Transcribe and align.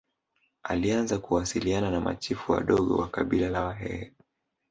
Alianza 0.63 1.17
kuwasiliana 1.17 1.91
na 1.91 1.99
machifu 2.01 2.51
wadogo 2.51 2.97
wa 2.97 3.09
kabila 3.09 3.49
la 3.49 3.63
Wahehe 3.63 4.13